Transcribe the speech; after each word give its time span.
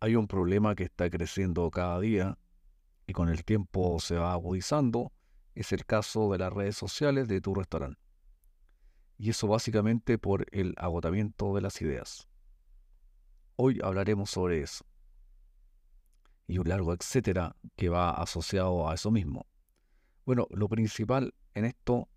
hay 0.00 0.16
un 0.16 0.26
problema 0.28 0.74
que 0.74 0.84
está 0.84 1.10
creciendo 1.10 1.70
cada 1.70 1.98
día 2.00 2.38
y 3.06 3.12
con 3.12 3.28
el 3.28 3.44
tiempo 3.44 3.98
se 4.00 4.16
va 4.16 4.32
agudizando, 4.32 5.12
es 5.54 5.72
el 5.72 5.84
caso 5.84 6.30
de 6.30 6.38
las 6.38 6.52
redes 6.52 6.76
sociales 6.76 7.26
de 7.26 7.40
tu 7.40 7.54
restaurante. 7.54 8.00
Y 9.16 9.30
eso 9.30 9.48
básicamente 9.48 10.18
por 10.18 10.46
el 10.52 10.74
agotamiento 10.76 11.54
de 11.54 11.60
las 11.60 11.80
ideas. 11.82 12.28
Hoy 13.56 13.80
hablaremos 13.82 14.30
sobre 14.30 14.60
eso. 14.60 14.84
Y 16.46 16.58
un 16.58 16.68
largo 16.68 16.94
etcétera 16.94 17.56
que 17.76 17.88
va 17.88 18.10
asociado 18.10 18.88
a 18.88 18.94
eso 18.94 19.10
mismo. 19.10 19.46
Bueno, 20.24 20.46
lo 20.50 20.68
principal 20.68 21.34
en 21.54 21.64
esto 21.64 22.08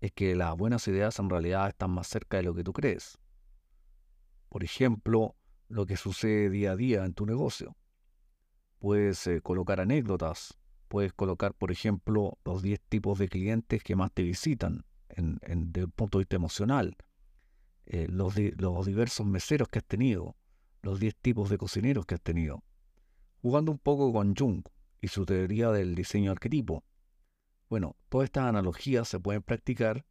es 0.00 0.12
que 0.12 0.36
las 0.36 0.56
buenas 0.56 0.86
ideas 0.86 1.18
en 1.18 1.28
realidad 1.28 1.68
están 1.68 1.90
más 1.90 2.06
cerca 2.06 2.36
de 2.36 2.44
lo 2.44 2.54
que 2.54 2.62
tú 2.62 2.72
crees. 2.72 3.18
Por 4.48 4.62
ejemplo, 4.62 5.34
lo 5.68 5.86
que 5.86 5.96
sucede 5.96 6.50
día 6.50 6.72
a 6.72 6.76
día 6.76 7.04
en 7.04 7.14
tu 7.14 7.26
negocio. 7.26 7.76
Puedes 8.78 9.26
eh, 9.26 9.40
colocar 9.40 9.80
anécdotas, 9.80 10.58
puedes 10.88 11.12
colocar, 11.12 11.54
por 11.54 11.72
ejemplo, 11.72 12.38
los 12.44 12.62
10 12.62 12.80
tipos 12.88 13.18
de 13.18 13.28
clientes 13.28 13.82
que 13.82 13.96
más 13.96 14.12
te 14.12 14.22
visitan 14.22 14.84
en, 15.08 15.38
desde 15.42 15.86
el 15.86 15.90
punto 15.90 16.18
de 16.18 16.22
vista 16.22 16.36
emocional, 16.36 16.96
eh, 17.86 18.06
los, 18.08 18.34
los 18.56 18.86
diversos 18.86 19.26
meseros 19.26 19.68
que 19.68 19.78
has 19.78 19.84
tenido, 19.84 20.36
los 20.82 21.00
10 21.00 21.16
tipos 21.16 21.50
de 21.50 21.58
cocineros 21.58 22.06
que 22.06 22.14
has 22.14 22.22
tenido. 22.22 22.62
Jugando 23.42 23.72
un 23.72 23.78
poco 23.78 24.12
con 24.12 24.34
Jung 24.34 24.62
y 25.00 25.08
su 25.08 25.24
teoría 25.24 25.70
del 25.70 25.94
diseño 25.94 26.32
arquetipo. 26.32 26.84
Bueno, 27.68 27.96
todas 28.08 28.26
estas 28.26 28.44
analogías 28.44 29.08
se 29.08 29.20
pueden 29.20 29.42
practicar 29.42 30.04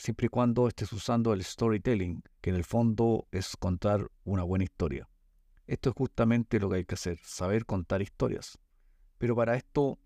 siempre 0.00 0.26
y 0.26 0.28
cuando 0.30 0.66
estés 0.66 0.90
usando 0.94 1.34
el 1.34 1.44
storytelling, 1.44 2.22
que 2.40 2.50
en 2.50 2.56
el 2.56 2.64
fondo 2.64 3.28
es 3.32 3.54
contar 3.54 4.10
una 4.24 4.42
buena 4.42 4.64
historia. 4.64 5.10
Esto 5.66 5.90
es 5.90 5.94
justamente 5.94 6.58
lo 6.58 6.70
que 6.70 6.76
hay 6.76 6.84
que 6.86 6.94
hacer, 6.94 7.18
saber 7.22 7.66
contar 7.66 8.00
historias. 8.00 8.58
Pero 9.18 9.36
para 9.36 9.56
esto 9.56 9.98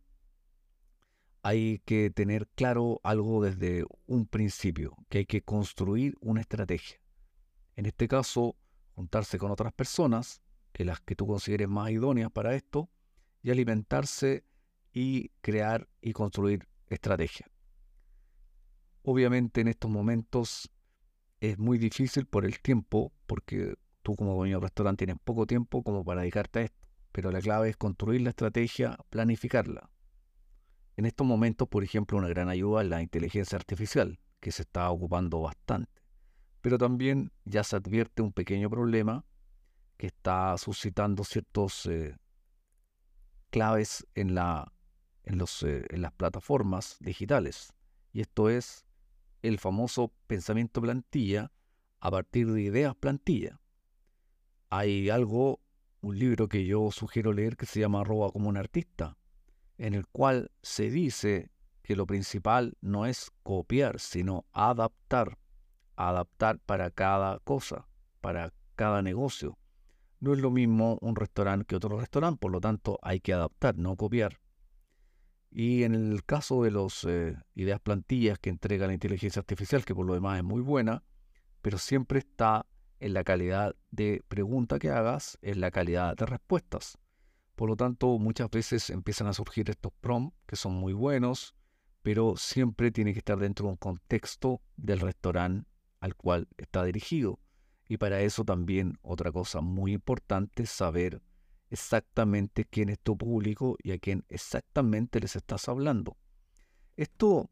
hay 1.43 1.79
que 1.85 2.11
tener 2.11 2.49
claro 2.57 3.01
algo 3.05 3.41
desde 3.41 3.85
un 4.07 4.27
principio, 4.27 4.97
que 5.09 5.19
hay 5.19 5.27
que 5.27 5.43
construir 5.43 6.17
una 6.21 6.41
estrategia. 6.41 7.01
En 7.77 7.87
este 7.87 8.09
caso, 8.09 8.57
juntarse 8.97 9.39
con 9.39 9.53
otras 9.53 9.73
personas, 9.73 10.43
que 10.73 10.85
las 10.85 11.01
que 11.01 11.15
tú 11.15 11.25
consideres 11.29 11.69
más 11.69 11.93
idóneas 11.93 12.33
para 12.33 12.57
esto, 12.57 12.91
y 13.43 13.51
alimentarse 13.53 14.45
y 14.93 15.29
crear 15.41 15.89
y 16.01 16.13
construir 16.13 16.67
estrategia. 16.89 17.47
Obviamente 19.07 19.61
en 19.61 19.69
estos 19.69 19.91
momentos 19.91 20.71
es 21.39 21.59
muy 21.59 21.77
difícil 21.77 22.25
por 22.25 22.47
el 22.47 22.61
tiempo, 22.61 23.13
porque 23.27 23.75
tú 24.03 24.17
como 24.17 24.35
dueño 24.35 24.57
de 24.57 24.63
restaurante 24.63 25.05
tienes 25.05 25.21
poco 25.23 25.47
tiempo 25.47 25.83
como 25.83 26.03
para 26.03 26.23
dedicarte 26.23 26.61
a 26.61 26.63
esto, 26.63 26.89
pero 27.13 27.31
la 27.31 27.41
clave 27.43 27.69
es 27.69 27.77
construir 27.77 28.23
la 28.23 28.31
estrategia, 28.31 28.97
planificarla. 29.11 29.91
En 30.97 31.05
estos 31.05 31.27
momentos, 31.27 31.69
por 31.69 31.85
ejemplo, 31.85 32.17
una 32.17 32.29
gran 32.29 32.49
ayuda 32.49 32.81
es 32.81 32.89
la 32.89 33.03
inteligencia 33.03 33.57
artificial, 33.57 34.19
que 34.41 34.53
se 34.53 34.63
está 34.63 34.91
ocupando 34.91 35.39
bastante. 35.43 36.03
Pero 36.63 36.79
también 36.79 37.31
ya 37.45 37.63
se 37.63 37.77
advierte 37.77 38.23
un 38.23 38.33
pequeño 38.33 38.71
problema 38.71 39.27
que 39.99 40.07
está 40.07 40.57
suscitando 40.57 41.25
ciertos 41.25 41.85
eh, 41.87 42.17
claves 43.51 44.07
en, 44.15 44.35
la, 44.35 44.73
en, 45.25 45.37
los, 45.37 45.63
eh, 45.63 45.85
en 45.91 46.01
las 46.01 46.13
plataformas 46.13 46.97
digitales. 47.01 47.75
Y 48.15 48.23
esto 48.23 48.49
es 48.49 48.87
el 49.45 49.59
famoso 49.59 50.11
pensamiento 50.27 50.81
plantilla 50.81 51.53
a 52.01 52.11
partir 52.11 52.51
de 52.51 52.63
ideas 52.63 52.95
plantilla. 52.97 53.61
Hay 54.71 55.11
algo, 55.11 55.61
un 56.01 56.19
libro 56.19 56.49
que 56.49 56.65
yo 56.65 56.91
sugiero 56.91 57.35
leer 57.35 57.59
que 57.59 57.67
se 57.67 57.81
llama 57.81 58.05
Roba 58.05 58.31
como 58.31 58.49
un 58.49 58.57
artista, 58.57 59.19
en 59.77 59.93
el 59.93 60.07
cual 60.07 60.51
se 60.63 60.91
dice 60.91 61.51
que 61.83 61.95
lo 61.95 62.07
principal 62.07 62.79
no 62.81 63.05
es 63.05 63.31
copiar, 63.43 64.01
sino 64.01 64.47
adaptar, 64.53 65.37
adaptar 65.95 66.59
para 66.61 66.91
cada 66.91 67.39
cosa, 67.41 67.87
para 68.23 68.51
cada 68.77 69.03
negocio. 69.03 69.59
No 70.21 70.33
es 70.33 70.39
lo 70.39 70.51
mismo 70.51 70.97
un 71.03 71.17
restaurante 71.17 71.67
que 71.67 71.77
otro 71.77 72.01
restaurante, 72.01 72.39
por 72.41 72.51
lo 72.51 72.63
tanto 72.63 72.99
hay 73.03 73.21
que 73.21 73.35
adaptar, 73.35 73.77
no 73.77 73.95
copiar. 73.95 74.41
Y 75.57 75.85
en 75.85 75.95
el 75.95 76.25
caso 76.25 76.65
de 76.65 76.73
las 76.73 77.05
eh, 77.05 77.37
ideas 77.55 77.79
plantillas 77.79 78.41
que 78.41 78.51
entrega 78.51 78.89
la 78.89 78.93
inteligencia 78.93 79.39
artificial, 79.39 79.85
que 79.85 79.95
por 79.95 80.05
lo 80.05 80.15
demás 80.15 80.39
es 80.39 80.43
muy 80.43 80.61
buena, 80.61 81.05
pero 81.63 81.79
siempre 81.79 82.19
está 82.19 82.67
en 82.99 83.15
la 83.15 83.23
calidad 83.23 83.77
de 83.93 84.25
pregunta 84.27 84.81
que 84.81 84.91
hagas, 84.91 85.39
en 85.43 85.61
la 85.61 85.71
calidad 85.71 86.17
de 86.17 86.27
respuestas. 86.27 86.99
Por 87.55 87.69
lo 87.69 87.77
tanto, 87.77 88.19
muchas 88.19 88.51
veces 88.51 88.91
empiezan 88.91 89.29
a 89.29 89.33
surgir 89.33 89.71
estos 89.71 89.93
prompts 90.01 90.37
que 90.45 90.57
son 90.57 90.75
muy 90.75 90.93
buenos, 90.93 91.55
pero 92.03 92.35
siempre 92.37 92.91
tiene 92.91 93.13
que 93.13 93.21
estar 93.21 93.39
dentro 93.39 93.67
de 93.67 93.71
un 93.71 93.77
contexto 93.77 94.61
del 94.77 94.99
restaurante 94.99 95.71
al 96.01 96.17
cual 96.17 96.49
está 96.57 96.85
dirigido. 96.85 97.39
Y 97.89 97.99
para 97.99 98.23
eso 98.23 98.45
también 98.45 98.99
otra 99.03 99.31
cosa 99.31 99.61
muy 99.61 99.93
importante 99.93 100.65
es 100.65 100.71
saber 100.71 101.23
exactamente 101.75 102.65
quién 102.65 102.89
es 102.89 102.99
tu 102.99 103.17
público 103.19 103.77
y 103.83 103.93
a 103.93 103.99
quién 103.99 104.25
exactamente 104.29 105.21
les 105.21 105.37
estás 105.37 105.69
hablando. 105.69 106.17
Esto 106.97 107.51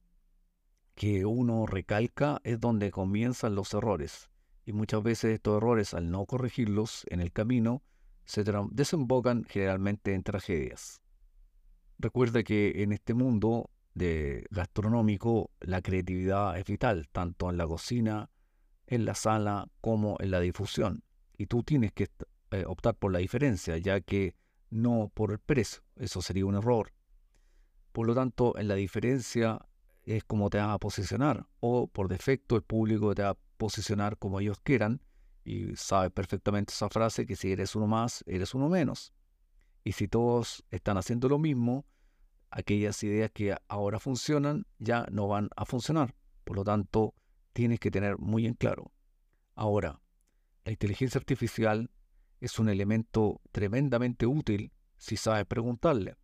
que 0.94 1.24
uno 1.26 1.66
recalca 1.66 2.40
es 2.44 2.58
donde 2.58 2.90
comienzan 2.90 3.54
los 3.54 3.74
errores 3.74 4.30
y 4.64 4.72
muchas 4.72 5.02
veces 5.02 5.34
estos 5.34 5.56
errores 5.58 5.94
al 5.94 6.10
no 6.10 6.24
corregirlos 6.24 7.04
en 7.10 7.20
el 7.20 7.32
camino 7.32 7.82
se 8.24 8.44
desembocan 8.70 9.44
generalmente 9.44 10.14
en 10.14 10.22
tragedias. 10.22 11.00
Recuerda 11.98 12.42
que 12.42 12.82
en 12.82 12.92
este 12.92 13.14
mundo 13.14 13.70
gastronómico 14.50 15.50
la 15.60 15.82
creatividad 15.82 16.58
es 16.58 16.64
vital, 16.64 17.08
tanto 17.12 17.50
en 17.50 17.56
la 17.58 17.66
cocina, 17.66 18.30
en 18.86 19.04
la 19.04 19.14
sala 19.14 19.68
como 19.80 20.16
en 20.20 20.30
la 20.30 20.40
difusión. 20.40 21.02
Y 21.36 21.46
tú 21.46 21.62
tienes 21.62 21.92
que 21.92 22.06
eh, 22.52 22.64
optar 22.66 22.94
por 22.94 23.12
la 23.12 23.18
diferencia, 23.18 23.78
ya 23.78 24.00
que 24.00 24.36
no 24.70 25.10
por 25.14 25.32
el 25.32 25.38
precio. 25.38 25.82
Eso 25.96 26.22
sería 26.22 26.46
un 26.46 26.54
error. 26.54 26.92
Por 27.92 28.06
lo 28.06 28.14
tanto, 28.14 28.56
en 28.58 28.68
la 28.68 28.74
diferencia 28.74 29.66
es 30.04 30.24
como 30.24 30.50
te 30.50 30.58
van 30.58 30.70
a 30.70 30.78
posicionar, 30.78 31.46
o 31.60 31.86
por 31.86 32.08
defecto 32.08 32.56
el 32.56 32.62
público 32.62 33.14
te 33.14 33.22
va 33.22 33.30
a 33.30 33.38
posicionar 33.56 34.18
como 34.18 34.40
ellos 34.40 34.58
quieran, 34.62 35.00
y 35.44 35.74
sabes 35.76 36.10
perfectamente 36.10 36.72
esa 36.72 36.88
frase 36.88 37.26
que 37.26 37.36
si 37.36 37.52
eres 37.52 37.74
uno 37.74 37.86
más, 37.86 38.22
eres 38.26 38.54
uno 38.54 38.68
menos. 38.68 39.12
Y 39.84 39.92
si 39.92 40.06
todos 40.06 40.64
están 40.70 40.96
haciendo 40.96 41.28
lo 41.28 41.38
mismo, 41.38 41.84
aquellas 42.50 43.02
ideas 43.02 43.30
que 43.32 43.56
ahora 43.68 43.98
funcionan 43.98 44.66
ya 44.78 45.06
no 45.10 45.26
van 45.26 45.48
a 45.56 45.64
funcionar. 45.64 46.14
Por 46.44 46.56
lo 46.56 46.64
tanto, 46.64 47.14
tienes 47.52 47.80
que 47.80 47.90
tener 47.90 48.18
muy 48.18 48.46
en 48.46 48.54
claro. 48.54 48.92
Ahora, 49.54 50.00
la 50.64 50.72
inteligencia 50.72 51.18
artificial 51.18 51.90
es 52.42 52.58
un 52.58 52.68
elemento 52.68 53.40
tremendamente 53.52 54.26
útil 54.26 54.72
si 54.96 55.16
sabes 55.16 55.46
preguntarle. 55.46 56.16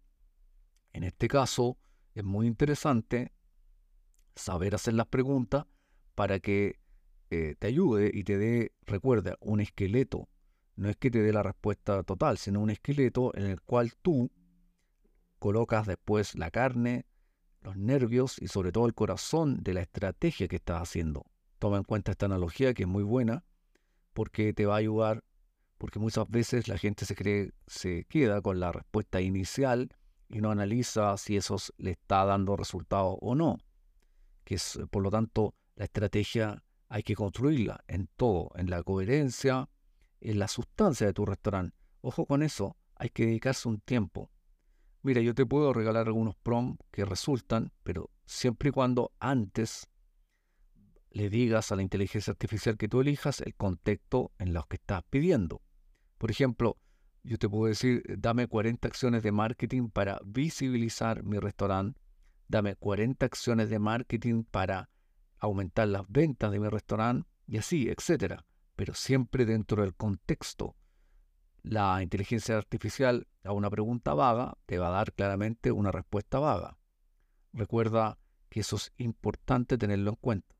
En 0.92 1.04
este 1.04 1.28
caso, 1.28 1.78
es 2.12 2.24
muy 2.24 2.48
interesante 2.48 3.32
saber 4.34 4.74
hacer 4.74 4.94
las 4.94 5.06
preguntas 5.06 5.66
para 6.16 6.40
que 6.40 6.80
eh, 7.30 7.54
te 7.56 7.68
ayude 7.68 8.10
y 8.12 8.24
te 8.24 8.36
dé, 8.36 8.72
recuerda, 8.82 9.36
un 9.40 9.60
esqueleto. 9.60 10.28
No 10.74 10.88
es 10.88 10.96
que 10.96 11.08
te 11.08 11.22
dé 11.22 11.32
la 11.32 11.44
respuesta 11.44 12.02
total, 12.02 12.36
sino 12.36 12.60
un 12.60 12.70
esqueleto 12.70 13.32
en 13.36 13.44
el 13.44 13.60
cual 13.60 13.92
tú 14.02 14.32
colocas 15.38 15.86
después 15.86 16.34
la 16.34 16.50
carne, 16.50 17.06
los 17.60 17.76
nervios 17.76 18.42
y 18.42 18.48
sobre 18.48 18.72
todo 18.72 18.86
el 18.86 18.94
corazón 18.94 19.62
de 19.62 19.74
la 19.74 19.82
estrategia 19.82 20.48
que 20.48 20.56
estás 20.56 20.82
haciendo. 20.82 21.26
Toma 21.60 21.76
en 21.76 21.84
cuenta 21.84 22.10
esta 22.10 22.26
analogía 22.26 22.74
que 22.74 22.82
es 22.82 22.88
muy 22.88 23.04
buena 23.04 23.44
porque 24.14 24.52
te 24.52 24.66
va 24.66 24.74
a 24.74 24.78
ayudar 24.78 25.22
porque 25.78 25.98
muchas 25.98 26.28
veces 26.28 26.68
la 26.68 26.76
gente 26.76 27.06
se 27.06 27.14
cree, 27.14 27.52
se 27.66 28.04
queda 28.04 28.42
con 28.42 28.60
la 28.60 28.72
respuesta 28.72 29.20
inicial 29.20 29.88
y 30.28 30.40
no 30.40 30.50
analiza 30.50 31.16
si 31.16 31.36
eso 31.36 31.56
le 31.78 31.92
está 31.92 32.24
dando 32.24 32.56
resultado 32.56 33.16
o 33.20 33.34
no. 33.34 33.58
Que 34.44 34.56
es, 34.56 34.78
por 34.90 35.02
lo 35.02 35.10
tanto, 35.10 35.54
la 35.76 35.84
estrategia 35.84 36.62
hay 36.88 37.02
que 37.02 37.14
construirla 37.14 37.84
en 37.86 38.08
todo, 38.16 38.50
en 38.56 38.68
la 38.70 38.82
coherencia, 38.82 39.68
en 40.20 40.38
la 40.38 40.48
sustancia 40.48 41.06
de 41.06 41.12
tu 41.12 41.24
restaurante. 41.24 41.76
Ojo 42.00 42.26
con 42.26 42.42
eso, 42.42 42.76
hay 42.96 43.10
que 43.10 43.26
dedicarse 43.26 43.68
un 43.68 43.80
tiempo. 43.80 44.30
Mira, 45.02 45.20
yo 45.20 45.34
te 45.34 45.46
puedo 45.46 45.72
regalar 45.72 46.06
algunos 46.06 46.34
prompts 46.36 46.84
que 46.90 47.04
resultan, 47.04 47.72
pero 47.84 48.10
siempre 48.26 48.70
y 48.70 48.72
cuando 48.72 49.12
antes 49.20 49.88
le 51.10 51.30
digas 51.30 51.72
a 51.72 51.76
la 51.76 51.82
inteligencia 51.82 52.32
artificial 52.32 52.76
que 52.76 52.88
tú 52.88 53.00
elijas 53.00 53.40
el 53.40 53.54
contexto 53.54 54.32
en 54.38 54.52
los 54.52 54.66
que 54.66 54.76
estás 54.76 55.02
pidiendo. 55.08 55.62
Por 56.18 56.30
ejemplo, 56.30 56.76
yo 57.22 57.38
te 57.38 57.48
puedo 57.48 57.66
decir, 57.66 58.02
dame 58.18 58.48
40 58.48 58.88
acciones 58.88 59.22
de 59.22 59.32
marketing 59.32 59.88
para 59.88 60.20
visibilizar 60.24 61.22
mi 61.22 61.38
restaurante, 61.38 62.00
dame 62.48 62.74
40 62.74 63.24
acciones 63.24 63.70
de 63.70 63.78
marketing 63.78 64.42
para 64.44 64.90
aumentar 65.38 65.88
las 65.88 66.02
ventas 66.08 66.50
de 66.50 66.58
mi 66.58 66.68
restaurante 66.68 67.28
y 67.46 67.58
así, 67.58 67.88
etcétera, 67.88 68.44
pero 68.76 68.94
siempre 68.94 69.46
dentro 69.46 69.82
del 69.82 69.94
contexto. 69.94 70.74
La 71.62 72.02
inteligencia 72.02 72.56
artificial 72.56 73.26
a 73.44 73.52
una 73.52 73.70
pregunta 73.70 74.14
vaga 74.14 74.56
te 74.66 74.78
va 74.78 74.88
a 74.88 74.92
dar 74.92 75.12
claramente 75.12 75.70
una 75.70 75.92
respuesta 75.92 76.38
vaga. 76.38 76.78
Recuerda 77.52 78.18
que 78.48 78.60
eso 78.60 78.76
es 78.76 78.92
importante 78.96 79.78
tenerlo 79.78 80.10
en 80.10 80.16
cuenta. 80.16 80.54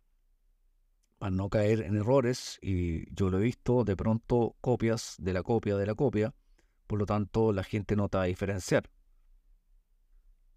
Para 1.19 1.31
no 1.31 1.49
caer 1.49 1.83
en 1.83 1.97
errores, 1.97 2.59
y 2.63 3.13
yo 3.13 3.29
lo 3.29 3.39
he 3.39 3.43
visto, 3.43 3.85
de 3.85 3.97
pronto 3.97 4.57
copias 4.61 5.17
de 5.19 5.33
la 5.33 5.43
copia 5.43 5.77
de 5.77 5.87
la 5.87 5.95
copia, 5.95 6.35
por 6.87 6.99
lo 6.99 7.07
tanto 7.07 7.53
la 7.53 7.65
gente 7.65 7.97
no 7.97 8.09
diferenciar. 8.09 8.89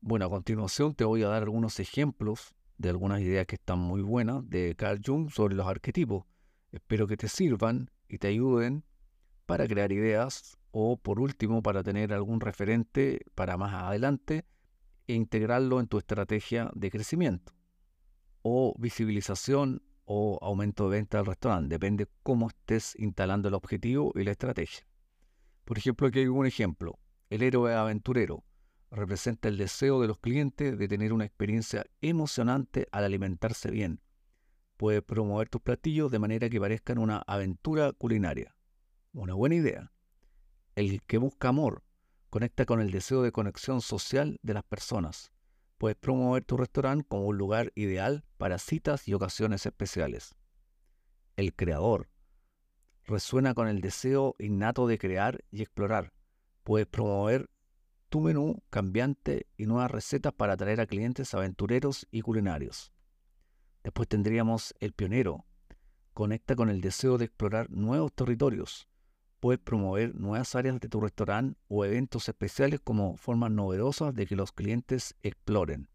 Bueno, 0.01 0.25
a 0.25 0.29
continuación 0.29 0.93
te 0.93 1.03
voy 1.03 1.23
a 1.23 1.27
dar 1.27 1.43
algunos 1.43 1.79
ejemplos 1.79 2.55
de 2.77 2.89
algunas 2.89 3.21
ideas 3.21 3.45
que 3.45 3.55
están 3.55 3.79
muy 3.79 4.01
buenas 4.01 4.49
de 4.49 4.75
Carl 4.75 4.99
Jung 5.03 5.29
sobre 5.29 5.55
los 5.55 5.67
arquetipos. 5.67 6.25
Espero 6.71 7.07
que 7.07 7.17
te 7.17 7.27
sirvan 7.27 7.91
y 8.07 8.17
te 8.17 8.27
ayuden 8.27 8.83
para 9.45 9.67
crear 9.67 9.91
ideas 9.91 10.57
o 10.71 10.97
por 10.97 11.19
último 11.19 11.61
para 11.61 11.83
tener 11.83 12.13
algún 12.13 12.39
referente 12.39 13.25
para 13.35 13.57
más 13.57 13.73
adelante 13.73 14.45
e 15.07 15.13
integrarlo 15.13 15.79
en 15.79 15.87
tu 15.87 15.97
estrategia 15.97 16.71
de 16.73 16.89
crecimiento 16.89 17.53
o 18.41 18.73
visibilización 18.79 19.83
o 20.05 20.39
aumento 20.41 20.89
de 20.89 20.97
venta 20.97 21.17
del 21.17 21.27
restaurante. 21.27 21.75
Depende 21.75 22.07
cómo 22.23 22.47
estés 22.47 22.95
instalando 22.97 23.47
el 23.47 23.53
objetivo 23.53 24.11
y 24.15 24.23
la 24.23 24.31
estrategia. 24.31 24.85
Por 25.65 25.77
ejemplo, 25.77 26.07
aquí 26.07 26.19
hay 26.19 26.27
un 26.27 26.45
ejemplo. 26.45 26.99
El 27.29 27.43
héroe 27.43 27.73
aventurero 27.73 28.43
representa 28.91 29.47
el 29.47 29.57
deseo 29.57 30.01
de 30.01 30.07
los 30.07 30.19
clientes 30.19 30.77
de 30.77 30.87
tener 30.87 31.13
una 31.13 31.25
experiencia 31.25 31.85
emocionante 32.01 32.87
al 32.91 33.05
alimentarse 33.05 33.71
bien. 33.71 34.01
Puedes 34.75 35.01
promover 35.01 35.47
tus 35.47 35.61
platillos 35.61 36.11
de 36.11 36.19
manera 36.19 36.49
que 36.49 36.59
parezcan 36.59 36.97
una 36.97 37.19
aventura 37.27 37.93
culinaria. 37.93 38.55
Una 39.13 39.33
buena 39.33 39.55
idea. 39.55 39.91
El 40.75 41.01
que 41.03 41.17
busca 41.17 41.49
amor 41.49 41.83
conecta 42.29 42.65
con 42.65 42.81
el 42.81 42.91
deseo 42.91 43.21
de 43.21 43.31
conexión 43.31 43.81
social 43.81 44.39
de 44.41 44.53
las 44.53 44.63
personas. 44.63 45.31
Puedes 45.81 45.97
promover 45.97 46.43
tu 46.43 46.57
restaurante 46.57 47.07
como 47.07 47.25
un 47.25 47.39
lugar 47.39 47.71
ideal 47.73 48.23
para 48.37 48.59
citas 48.59 49.07
y 49.07 49.15
ocasiones 49.15 49.65
especiales. 49.65 50.35
El 51.37 51.55
creador 51.55 52.07
resuena 53.03 53.55
con 53.55 53.67
el 53.67 53.81
deseo 53.81 54.35
innato 54.37 54.85
de 54.85 54.99
crear 54.99 55.43
y 55.49 55.63
explorar. 55.63 56.13
Puedes 56.63 56.85
promover 56.85 57.49
tu 58.09 58.21
menú 58.21 58.61
cambiante 58.69 59.47
y 59.57 59.65
nuevas 59.65 59.89
recetas 59.89 60.33
para 60.33 60.53
atraer 60.53 60.81
a 60.81 60.85
clientes 60.85 61.33
aventureros 61.33 62.07
y 62.11 62.21
culinarios. 62.21 62.93
Después 63.81 64.07
tendríamos 64.07 64.75
el 64.81 64.93
pionero. 64.93 65.45
Conecta 66.13 66.55
con 66.55 66.69
el 66.69 66.81
deseo 66.81 67.17
de 67.17 67.25
explorar 67.25 67.71
nuevos 67.71 68.13
territorios 68.13 68.87
puedes 69.41 69.59
promover 69.59 70.15
nuevas 70.15 70.55
áreas 70.55 70.79
de 70.79 70.87
tu 70.87 71.01
restaurante 71.01 71.59
o 71.67 71.83
eventos 71.83 72.29
especiales 72.29 72.79
como 72.79 73.17
formas 73.17 73.51
novedosas 73.51 74.13
de 74.13 74.27
que 74.27 74.35
los 74.35 74.51
clientes 74.51 75.15
exploren. 75.23 75.89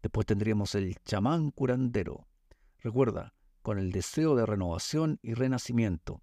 Después 0.00 0.24
tendríamos 0.24 0.74
el 0.76 0.96
chamán 1.04 1.50
curandero. 1.50 2.28
Recuerda, 2.78 3.34
con 3.62 3.78
el 3.78 3.90
deseo 3.90 4.36
de 4.36 4.46
renovación 4.46 5.18
y 5.22 5.34
renacimiento. 5.34 6.22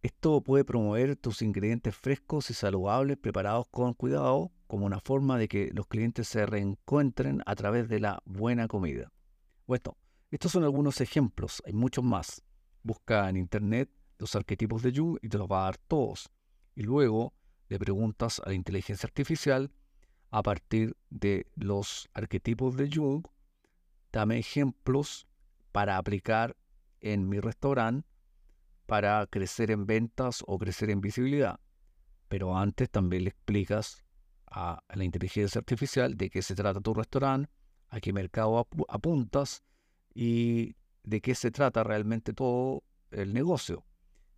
Esto 0.00 0.40
puede 0.42 0.64
promover 0.64 1.16
tus 1.16 1.42
ingredientes 1.42 1.96
frescos 1.96 2.50
y 2.50 2.54
saludables 2.54 3.16
preparados 3.16 3.66
con 3.68 3.94
cuidado 3.94 4.52
como 4.68 4.86
una 4.86 5.00
forma 5.00 5.38
de 5.38 5.48
que 5.48 5.70
los 5.72 5.88
clientes 5.88 6.28
se 6.28 6.46
reencuentren 6.46 7.42
a 7.46 7.56
través 7.56 7.88
de 7.88 7.98
la 7.98 8.22
buena 8.24 8.68
comida. 8.68 9.10
Bueno, 9.66 9.96
estos 10.30 10.52
son 10.52 10.62
algunos 10.62 11.00
ejemplos, 11.00 11.62
hay 11.66 11.72
muchos 11.72 12.04
más. 12.04 12.44
Busca 12.82 13.28
en 13.28 13.36
internet 13.36 13.90
los 14.22 14.36
arquetipos 14.36 14.82
de 14.82 14.92
Jung 14.94 15.18
y 15.20 15.28
te 15.28 15.36
los 15.36 15.48
va 15.48 15.62
a 15.62 15.64
dar 15.64 15.76
todos. 15.76 16.30
Y 16.74 16.82
luego 16.82 17.34
le 17.68 17.78
preguntas 17.78 18.40
a 18.40 18.48
la 18.48 18.54
inteligencia 18.54 19.06
artificial 19.06 19.70
a 20.30 20.42
partir 20.42 20.96
de 21.10 21.46
los 21.56 22.08
arquetipos 22.14 22.76
de 22.76 22.88
Jung, 22.90 23.26
dame 24.12 24.38
ejemplos 24.38 25.26
para 25.72 25.98
aplicar 25.98 26.56
en 27.00 27.28
mi 27.28 27.40
restaurante 27.40 28.08
para 28.86 29.26
crecer 29.26 29.70
en 29.70 29.86
ventas 29.86 30.44
o 30.46 30.58
crecer 30.58 30.90
en 30.90 31.00
visibilidad. 31.00 31.58
Pero 32.28 32.56
antes 32.56 32.90
también 32.90 33.24
le 33.24 33.30
explicas 33.30 34.04
a 34.46 34.82
la 34.94 35.04
inteligencia 35.04 35.58
artificial 35.58 36.16
de 36.16 36.30
qué 36.30 36.42
se 36.42 36.54
trata 36.54 36.80
tu 36.80 36.94
restaurante, 36.94 37.50
a 37.88 38.00
qué 38.00 38.12
mercado 38.12 38.66
apuntas 38.88 39.62
y 40.14 40.76
de 41.02 41.20
qué 41.20 41.34
se 41.34 41.50
trata 41.50 41.82
realmente 41.82 42.32
todo 42.32 42.84
el 43.10 43.34
negocio. 43.34 43.84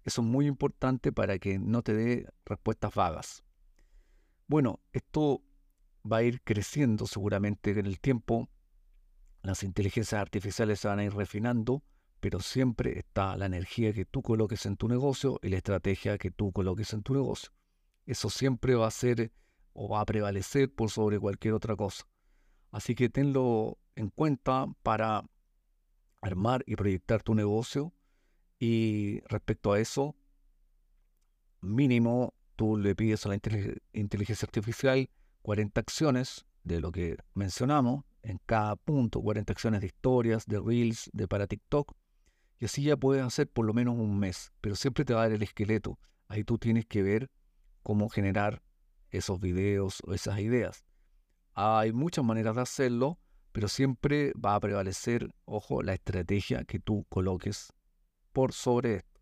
Eso 0.05 0.21
es 0.21 0.27
muy 0.27 0.47
importante 0.47 1.13
para 1.13 1.39
que 1.39 1.59
no 1.59 1.83
te 1.83 1.95
dé 1.95 2.29
respuestas 2.45 2.95
vagas. 2.95 3.45
Bueno, 4.47 4.81
esto 4.93 5.43
va 6.11 6.19
a 6.19 6.23
ir 6.23 6.43
creciendo 6.43 7.07
seguramente 7.07 7.71
en 7.71 7.87
el 7.87 7.99
tiempo. 7.99 8.51
Las 9.43 9.63
inteligencias 9.63 10.21
artificiales 10.21 10.81
se 10.81 10.89
van 10.89 10.99
a 10.99 11.05
ir 11.05 11.15
refinando, 11.15 11.83
pero 12.21 12.41
siempre 12.41 12.99
está 12.99 13.37
la 13.39 13.47
energía 13.47 13.95
que 13.95 14.05
tú 14.05 14.21
coloques 14.23 14.67
en 14.67 14.77
tu 14.77 14.89
negocio 14.89 15.39
y 15.43 15.49
la 15.49 15.57
estrategia 15.57 16.19
que 16.19 16.31
tú 16.31 16.53
coloques 16.53 16.93
en 16.93 17.03
tu 17.03 17.15
negocio. 17.15 17.51
Eso 18.05 18.29
siempre 18.29 18.75
va 18.75 18.87
a 18.87 18.91
ser 18.91 19.33
o 19.73 19.89
va 19.89 20.01
a 20.01 20.07
prevalecer 20.07 20.73
por 20.73 20.91
sobre 20.91 21.19
cualquier 21.19 21.55
otra 21.55 21.77
cosa. 21.77 22.07
Así 22.71 22.95
que 22.95 23.09
tenlo 23.09 23.79
en 23.97 24.11
cuenta 24.11 24.67
para 24.83 25.25
armar 26.21 26.63
y 26.67 26.77
proyectar 26.77 27.23
tu 27.23 27.35
negocio 27.35 27.95
y 28.59 29.21
respecto 29.29 29.73
a 29.73 29.81
eso, 29.81 30.15
mínimo 31.61 32.35
tú 32.57 32.77
le 32.77 32.95
pides 32.95 33.27
a 33.27 33.29
la 33.31 33.35
inteligencia 33.93 34.47
artificial 34.47 35.09
40 35.43 35.81
acciones 35.81 36.47
de 36.63 36.81
lo 36.81 36.91
que 36.91 37.19
mencionamos 37.35 38.05
en 38.23 38.41
cada 38.47 38.77
punto, 38.77 39.21
40 39.21 39.53
acciones 39.53 39.81
de 39.83 39.89
historias, 39.89 40.47
de 40.47 40.59
reels, 40.59 41.11
de 41.13 41.29
para 41.29 41.47
TikTok, 41.47 41.93
y 42.59 42.65
así 42.65 42.83
ya 42.83 42.97
puedes 42.97 43.23
hacer 43.23 43.49
por 43.49 43.67
lo 43.67 43.75
menos 43.75 43.99
un 43.99 44.19
mes, 44.19 44.53
pero 44.63 44.75
siempre 44.75 45.05
te 45.05 45.13
va 45.13 45.21
a 45.21 45.25
dar 45.25 45.33
el 45.33 45.43
esqueleto. 45.43 45.99
Ahí 46.29 46.45
tú 46.45 46.57
tienes 46.57 46.87
que 46.87 47.03
ver 47.03 47.31
cómo 47.83 48.09
generar 48.09 48.63
esos 49.11 49.39
videos 49.39 50.01
o 50.07 50.15
esas 50.15 50.41
ideas. 50.41 50.87
Hay 51.53 51.93
muchas 51.93 52.25
maneras 52.25 52.57
de 52.57 52.63
hacerlo, 52.63 53.19
pero 53.53 53.69
siempre 53.69 54.33
va 54.43 54.55
a 54.55 54.61
prevalecer, 54.61 55.35
ojo, 55.45 55.83
la 55.83 55.93
estrategia 55.93 56.65
que 56.65 56.79
tú 56.79 57.05
coloques 57.11 57.74
por 58.35 58.53
sobre 58.53 58.97
esto. 58.97 59.21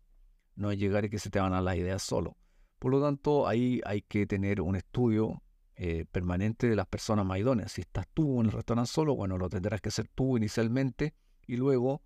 No 0.55 0.71
es 0.71 0.77
llegar 0.77 1.05
y 1.05 1.09
que 1.09 1.19
se 1.19 1.29
te 1.29 1.39
van 1.39 1.53
a 1.53 1.61
las 1.61 1.77
ideas 1.77 2.03
solo. 2.03 2.35
Por 2.79 2.91
lo 2.91 3.01
tanto, 3.01 3.47
ahí 3.47 3.79
hay 3.85 4.01
que 4.01 4.25
tener 4.27 4.59
un 4.59 4.75
estudio 4.75 5.41
eh, 5.75 6.05
permanente 6.11 6.67
de 6.67 6.75
las 6.75 6.87
personas 6.87 7.25
más 7.25 7.39
idóneas. 7.39 7.71
Si 7.71 7.81
estás 7.81 8.07
tú 8.13 8.41
en 8.41 8.47
el 8.47 8.51
restaurante 8.51 8.91
solo, 8.91 9.15
bueno, 9.15 9.37
lo 9.37 9.47
tendrás 9.47 9.79
que 9.79 9.89
hacer 9.89 10.09
tú 10.13 10.35
inicialmente 10.35 11.13
y 11.47 11.55
luego 11.55 12.01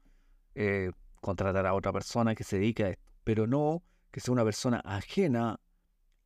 eh, 0.54 0.92
contratar 1.22 1.66
a 1.66 1.74
otra 1.74 1.92
persona 1.92 2.36
que 2.36 2.44
se 2.44 2.60
dedique 2.60 2.84
a 2.84 2.90
esto. 2.90 3.12
Pero 3.24 3.48
no 3.48 3.84
que 4.12 4.20
sea 4.20 4.34
una 4.34 4.44
persona 4.44 4.82
ajena 4.86 5.60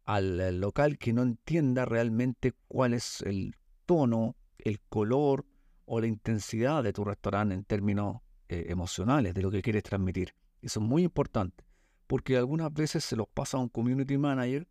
al 0.03 0.59
local 0.59 0.97
que 0.97 1.13
no 1.13 1.21
entienda 1.21 1.85
realmente 1.85 2.53
cuál 2.67 2.93
es 2.93 3.21
el 3.21 3.55
tono, 3.85 4.35
el 4.57 4.79
color 4.81 5.45
o 5.85 6.01
la 6.01 6.07
intensidad 6.07 6.83
de 6.83 6.91
tu 6.91 7.03
restaurante 7.03 7.53
en 7.53 7.63
términos 7.65 8.17
eh, 8.49 8.65
emocionales, 8.69 9.33
de 9.33 9.41
lo 9.41 9.51
que 9.51 9.61
quieres 9.61 9.83
transmitir. 9.83 10.33
Eso 10.61 10.79
es 10.79 10.85
muy 10.85 11.03
importante, 11.03 11.65
porque 12.07 12.37
algunas 12.37 12.73
veces 12.73 13.03
se 13.03 13.15
los 13.15 13.27
pasa 13.27 13.57
a 13.57 13.61
un 13.61 13.69
community 13.69 14.17
manager 14.17 14.67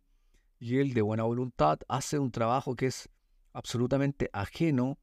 y 0.59 0.77
él 0.77 0.93
de 0.93 1.01
buena 1.01 1.23
voluntad 1.23 1.79
hace 1.87 2.19
un 2.19 2.31
trabajo 2.31 2.75
que 2.75 2.87
es 2.87 3.09
absolutamente 3.53 4.29
ajeno 4.31 4.99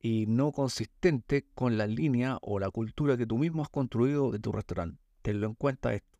y 0.00 0.26
no 0.26 0.52
consistente 0.52 1.46
con 1.54 1.78
la 1.78 1.86
línea 1.86 2.38
o 2.42 2.58
la 2.58 2.70
cultura 2.70 3.16
que 3.16 3.26
tú 3.26 3.38
mismo 3.38 3.62
has 3.62 3.68
construido 3.68 4.30
de 4.30 4.38
tu 4.38 4.52
restaurante. 4.52 5.00
Tenlo 5.22 5.46
en 5.46 5.54
cuenta 5.54 5.94
esto. 5.94 6.18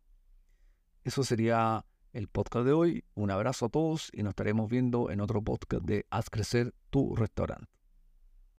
Eso 1.03 1.23
sería 1.23 1.85
el 2.13 2.27
podcast 2.27 2.65
de 2.65 2.73
hoy. 2.73 3.05
Un 3.15 3.31
abrazo 3.31 3.67
a 3.67 3.69
todos 3.69 4.09
y 4.13 4.23
nos 4.23 4.31
estaremos 4.31 4.69
viendo 4.69 5.09
en 5.09 5.21
otro 5.21 5.41
podcast 5.41 5.83
de 5.83 6.05
Haz 6.09 6.29
crecer 6.29 6.73
tu 6.89 7.15
restaurante. 7.15 7.76